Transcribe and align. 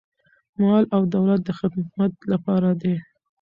مال 0.61 0.83
او 0.95 1.01
دولت 1.15 1.39
د 1.45 1.49
خدمت 1.59 2.13
لپاره 2.31 2.69
دی. 2.81 2.95